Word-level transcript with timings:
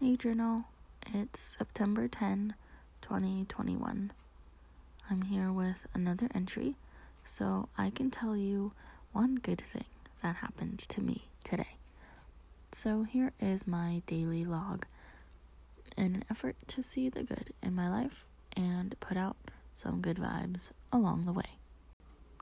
Hey 0.00 0.14
Journal, 0.16 0.62
it's 1.12 1.40
September 1.40 2.06
10, 2.06 2.54
2021. 3.02 4.12
I'm 5.10 5.22
here 5.22 5.50
with 5.50 5.88
another 5.92 6.28
entry 6.32 6.76
so 7.24 7.68
I 7.76 7.90
can 7.90 8.08
tell 8.08 8.36
you 8.36 8.70
one 9.10 9.34
good 9.42 9.60
thing 9.60 9.86
that 10.22 10.36
happened 10.36 10.78
to 10.78 11.00
me 11.00 11.24
today. 11.42 11.78
So 12.70 13.02
here 13.02 13.32
is 13.40 13.66
my 13.66 14.02
daily 14.06 14.44
log 14.44 14.86
in 15.96 16.14
an 16.14 16.24
effort 16.30 16.54
to 16.68 16.82
see 16.84 17.08
the 17.08 17.24
good 17.24 17.52
in 17.60 17.74
my 17.74 17.90
life 17.90 18.24
and 18.56 18.94
put 19.00 19.16
out 19.16 19.36
some 19.74 20.00
good 20.00 20.18
vibes 20.18 20.70
along 20.92 21.24
the 21.24 21.32
way. 21.32 21.58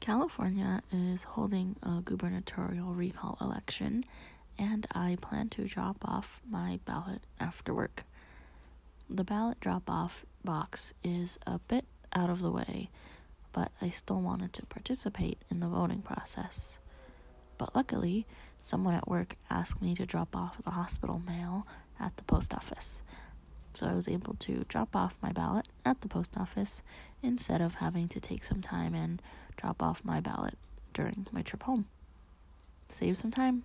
California 0.00 0.82
is 0.90 1.24
holding 1.24 1.76
a 1.82 2.00
gubernatorial 2.00 2.94
recall 2.94 3.36
election 3.42 4.06
and 4.58 4.86
I 4.92 5.16
plan 5.20 5.48
to 5.50 5.66
drop 5.66 5.96
off 6.04 6.40
my 6.48 6.78
ballot 6.84 7.22
after 7.40 7.72
work. 7.74 8.04
The 9.08 9.24
ballot 9.24 9.60
drop 9.60 9.88
off 9.90 10.24
box 10.44 10.94
is 11.02 11.38
a 11.46 11.58
bit 11.58 11.84
out 12.14 12.30
of 12.30 12.40
the 12.40 12.50
way, 12.50 12.88
but 13.52 13.70
I 13.80 13.88
still 13.90 14.20
wanted 14.20 14.52
to 14.54 14.66
participate 14.66 15.38
in 15.50 15.60
the 15.60 15.68
voting 15.68 16.02
process. 16.02 16.78
But 17.58 17.74
luckily, 17.74 18.26
someone 18.62 18.94
at 18.94 19.08
work 19.08 19.36
asked 19.50 19.82
me 19.82 19.94
to 19.96 20.06
drop 20.06 20.34
off 20.34 20.62
the 20.64 20.70
hospital 20.70 21.20
mail 21.24 21.66
at 22.00 22.16
the 22.16 22.24
post 22.24 22.54
office. 22.54 23.02
So 23.72 23.86
I 23.86 23.94
was 23.94 24.08
able 24.08 24.34
to 24.40 24.64
drop 24.68 24.94
off 24.94 25.18
my 25.22 25.32
ballot 25.32 25.68
at 25.84 26.00
the 26.00 26.08
post 26.08 26.36
office 26.36 26.82
instead 27.22 27.60
of 27.60 27.76
having 27.76 28.08
to 28.08 28.20
take 28.20 28.44
some 28.44 28.60
time 28.60 28.94
and 28.94 29.22
drop 29.56 29.82
off 29.82 30.04
my 30.04 30.20
ballot 30.20 30.58
during 30.92 31.26
my 31.32 31.42
trip 31.42 31.62
home. 31.62 31.86
Save 32.88 33.16
some 33.16 33.30
time. 33.30 33.64